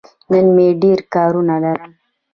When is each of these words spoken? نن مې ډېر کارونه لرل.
نن 0.31 0.45
مې 0.55 0.67
ډېر 0.81 0.99
کارونه 1.13 1.55
لرل. 1.63 1.91